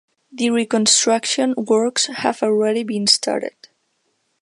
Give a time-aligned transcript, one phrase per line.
[0.31, 3.53] The reconstruction works have already been started.